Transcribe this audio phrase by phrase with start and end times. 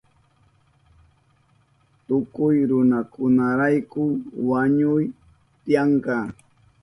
[2.05, 4.03] Tukuy runakunarayku
[4.49, 5.03] wañuy
[5.63, 6.15] tiyanka.